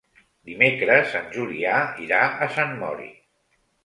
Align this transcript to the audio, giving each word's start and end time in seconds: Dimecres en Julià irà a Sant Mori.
Dimecres 0.51 1.11
en 1.19 1.27
Julià 1.35 1.75
irà 2.05 2.21
a 2.47 2.47
Sant 2.57 2.73
Mori. 2.81 3.07